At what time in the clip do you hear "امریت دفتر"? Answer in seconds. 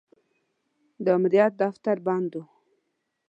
1.17-1.97